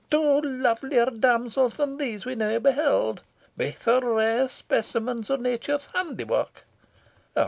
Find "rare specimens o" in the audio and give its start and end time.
4.03-5.35